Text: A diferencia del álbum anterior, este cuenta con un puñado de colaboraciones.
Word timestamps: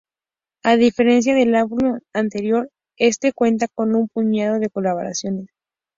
A 0.63 0.77
diferencia 0.77 1.35
del 1.35 1.53
álbum 1.53 1.99
anterior, 2.11 2.71
este 2.97 3.33
cuenta 3.33 3.67
con 3.71 3.93
un 3.93 4.07
puñado 4.07 4.57
de 4.57 4.71
colaboraciones. 4.71 5.49